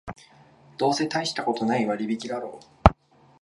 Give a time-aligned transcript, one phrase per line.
[0.79, 2.91] どうせたいしたことない割引だろう